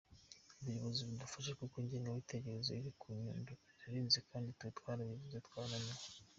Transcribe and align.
Ubuyobozi 0.59 1.01
budufashe 1.09 1.51
kuko 1.59 1.75
ingengabitekerezo 1.81 2.69
iri 2.79 2.91
ku 2.99 3.05
Nyundo 3.21 3.51
irarenze 3.71 4.19
kandi 4.29 4.49
twe 4.57 4.67
twaravuze 4.77 5.37
twarananiwe. 5.47 6.05